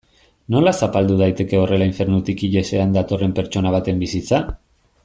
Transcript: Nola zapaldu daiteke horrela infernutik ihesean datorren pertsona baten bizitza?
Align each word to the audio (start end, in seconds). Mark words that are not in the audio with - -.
Nola 0.53 0.71
zapaldu 0.85 1.17
daiteke 1.19 1.59
horrela 1.63 1.89
infernutik 1.91 2.43
ihesean 2.49 2.99
datorren 2.99 3.39
pertsona 3.43 3.77
baten 3.79 4.05
bizitza? 4.07 4.43